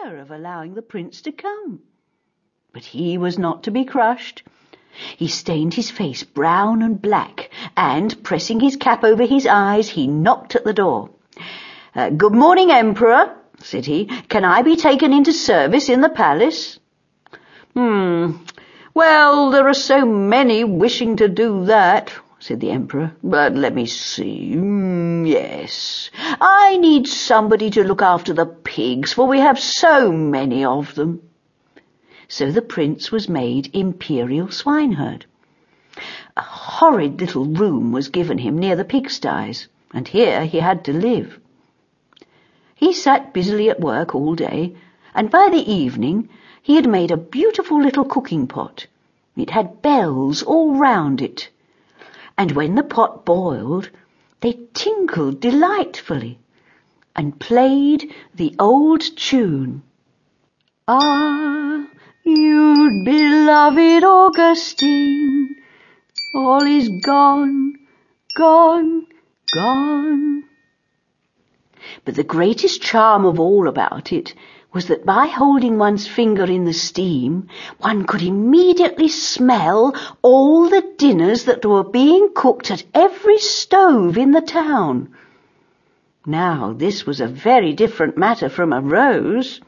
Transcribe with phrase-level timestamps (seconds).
[0.00, 1.80] despair of allowing the prince to come.
[2.72, 4.42] But he was not to be crushed.
[5.16, 10.06] He stained his face brown and black, and, pressing his cap over his eyes, he
[10.06, 11.10] knocked at the door.
[11.94, 14.06] Uh, good morning, Emperor, said he.
[14.28, 16.78] Can I be taken into service in the palace?
[17.74, 18.32] Hmm.
[18.94, 22.12] Well, there are so many wishing to do that,
[22.42, 23.12] said the Emperor.
[23.22, 24.52] But let me see.
[24.54, 26.10] Mm, yes.
[26.40, 31.22] I need somebody to look after the pigs, for we have so many of them.
[32.28, 35.26] So the prince was made imperial swineherd.
[36.34, 40.94] A horrid little room was given him near the pigsties, and here he had to
[40.94, 41.38] live.
[42.74, 44.74] He sat busily at work all day,
[45.14, 46.30] and by the evening
[46.62, 48.86] he had made a beautiful little cooking pot.
[49.36, 51.50] It had bells all round it,
[52.40, 53.90] and when the pot boiled,
[54.40, 56.38] they tinkled delightfully
[57.14, 59.82] and played the old tune.
[60.88, 61.86] Ah,
[62.24, 65.54] you beloved Augustine,
[66.34, 67.74] all is gone,
[68.34, 69.06] gone,
[69.52, 70.44] gone.
[72.06, 74.34] But the greatest charm of all about it
[74.72, 80.94] was that by holding one's finger in the steam, one could immediately smell all the
[80.96, 85.14] dinners that were being cooked at every stove in the town.
[86.24, 89.60] Now, this was a very different matter from a rose.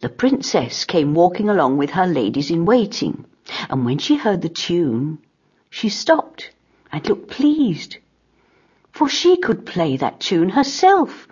[0.00, 3.24] The princess came walking along with her ladies in waiting,
[3.68, 5.18] and when she heard the tune,
[5.70, 6.50] she stopped
[6.92, 7.96] and looked pleased
[8.96, 11.28] for she could play that tune herself.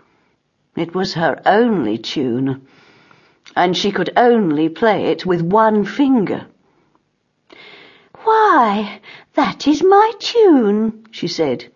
[0.76, 2.66] It was her only tune,
[3.54, 6.46] and she could only play it with one finger.
[8.24, 9.00] Why,
[9.34, 11.70] that is my tune, she said.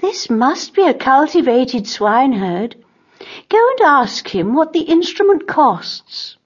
[0.00, 2.76] This must be a cultivated swineherd.
[3.48, 6.36] Go and ask him what the instrument costs.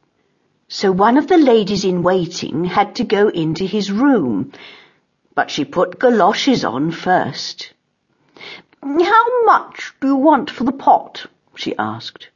[0.68, 4.52] So one of the ladies in waiting had to go into his room,
[5.34, 7.72] but she put galoshes on first.
[8.82, 11.26] How much do you want for the pot?
[11.58, 12.28] She asked.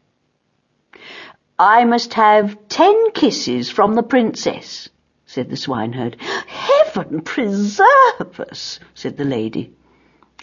[1.59, 4.89] I must have ten kisses from the princess,
[5.27, 6.17] said the swineherd.
[6.21, 9.73] Heaven preserve us, said the lady.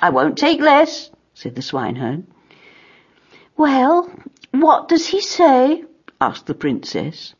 [0.01, 2.25] I won't take less, said the swineherd.
[3.57, 4.09] Well,
[4.51, 5.83] what does he say?
[6.21, 7.33] asked the princess.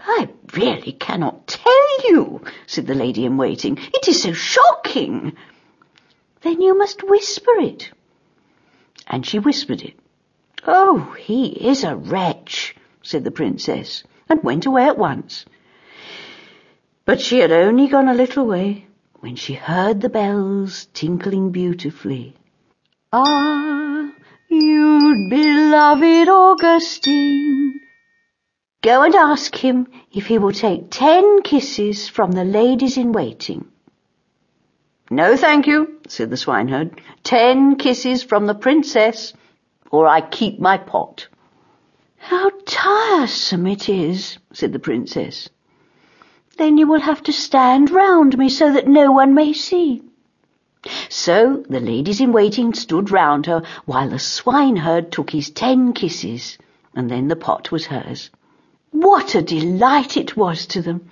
[0.00, 3.78] I really cannot tell you, said the lady in waiting.
[3.78, 5.36] It is so shocking.
[6.40, 7.92] Then you must whisper it.
[9.06, 10.01] And she whispered it.
[10.66, 15.44] Oh, he is a wretch, said the princess, and went away at once.
[17.04, 18.86] But she had only gone a little way
[19.20, 22.36] when she heard the bells tinkling beautifully.
[23.12, 24.12] Ah,
[24.48, 27.80] you beloved Augustine.
[28.82, 33.66] Go and ask him if he will take ten kisses from the ladies in waiting.
[35.10, 37.00] No, thank you, said the swineherd.
[37.22, 39.34] Ten kisses from the princess,
[39.92, 41.28] or I keep my pot.
[42.16, 45.48] How tiresome it is, said the princess.
[46.56, 50.02] Then you will have to stand round me so that no one may see.
[51.08, 56.58] So the ladies in waiting stood round her while the swineherd took his ten kisses,
[56.94, 58.30] and then the pot was hers.
[58.90, 61.08] What a delight it was to them!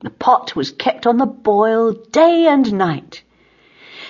[0.00, 3.22] The pot was kept on the boil day and night.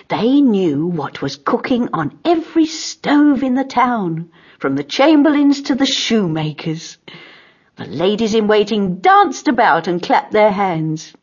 [0.08, 5.74] They knew what was cooking on every stove in the town, from the chamberlain's to
[5.74, 6.98] the shoemaker's.
[7.76, 11.14] The ladies in waiting danced about and clapped their hands.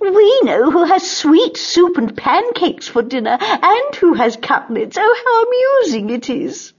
[0.00, 4.98] We know who has sweet soup and pancakes for dinner, and who has cutlets.
[5.00, 6.72] Oh, how amusing it is!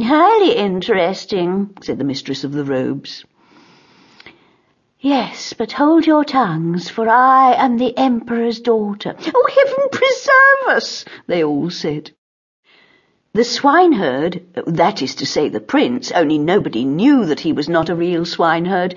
[0.00, 3.24] Highly interesting, said the mistress of the robes.
[5.04, 9.14] Yes, but hold your tongues, for I am the Emperor's daughter.
[9.34, 12.12] Oh, heaven preserve us, they all said.
[13.34, 17.90] The swineherd, that is to say the prince, only nobody knew that he was not
[17.90, 18.94] a real swineherd,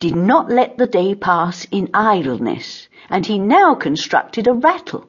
[0.00, 5.08] did not let the day pass in idleness, and he now constructed a rattle.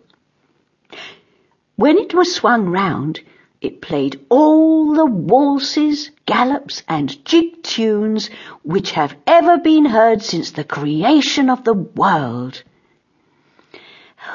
[1.78, 3.22] When it was swung round,
[3.60, 8.30] it played all the waltzes, galops, and jig tunes
[8.64, 12.64] which have ever been heard since the creation of the world.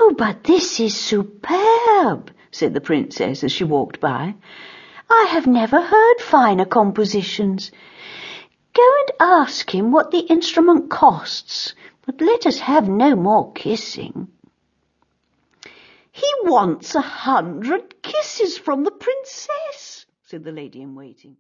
[0.01, 4.35] Oh, but this is superb, said the princess as she walked by.
[5.09, 7.71] I have never heard finer compositions.
[8.75, 11.75] Go and ask him what the instrument costs,
[12.07, 14.29] but let us have no more kissing.
[16.11, 21.37] He wants a hundred kisses from the princess, said the lady in waiting.